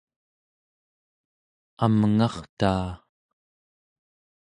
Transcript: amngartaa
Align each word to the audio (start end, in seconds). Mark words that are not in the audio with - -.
amngartaa 1.83 2.89